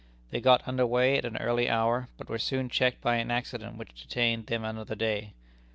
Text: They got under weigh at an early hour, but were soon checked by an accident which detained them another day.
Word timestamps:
They 0.31 0.41
got 0.41 0.67
under 0.67 0.83
weigh 0.87 1.19
at 1.19 1.25
an 1.25 1.37
early 1.37 1.69
hour, 1.69 2.07
but 2.17 2.27
were 2.27 2.39
soon 2.39 2.69
checked 2.69 3.01
by 3.01 3.17
an 3.17 3.29
accident 3.29 3.77
which 3.77 3.93
detained 4.01 4.47
them 4.47 4.65
another 4.65 4.95
day. 4.95 5.33